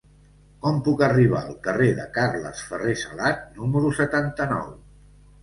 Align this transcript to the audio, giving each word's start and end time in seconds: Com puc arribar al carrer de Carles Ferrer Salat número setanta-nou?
Com 0.61 0.77
puc 0.85 1.03
arribar 1.07 1.41
al 1.49 1.53
carrer 1.67 1.89
de 1.99 2.07
Carles 2.15 2.65
Ferrer 2.71 2.97
Salat 3.03 3.45
número 3.61 3.95
setanta-nou? 4.01 4.67